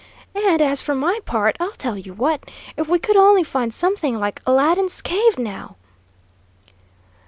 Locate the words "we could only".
2.89-3.43